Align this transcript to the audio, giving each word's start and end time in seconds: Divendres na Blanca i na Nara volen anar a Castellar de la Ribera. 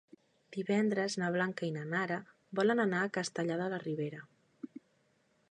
Divendres 0.55 1.17
na 1.23 1.27
Blanca 1.35 1.67
i 1.67 1.69
na 1.75 1.83
Nara 1.91 2.17
volen 2.61 2.85
anar 2.87 3.03
a 3.03 3.13
Castellar 3.19 3.61
de 3.61 3.69
la 3.77 3.83
Ribera. 3.87 4.25